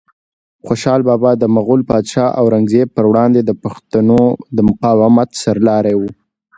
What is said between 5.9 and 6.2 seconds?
و.